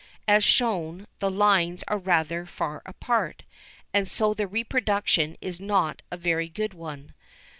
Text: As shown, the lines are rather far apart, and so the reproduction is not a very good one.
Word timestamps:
As 0.27 0.43
shown, 0.43 1.05
the 1.19 1.29
lines 1.29 1.83
are 1.87 1.99
rather 1.99 2.47
far 2.47 2.81
apart, 2.87 3.43
and 3.93 4.07
so 4.07 4.33
the 4.33 4.47
reproduction 4.47 5.37
is 5.41 5.59
not 5.59 6.01
a 6.09 6.17
very 6.17 6.49
good 6.49 6.73
one. 6.73 7.13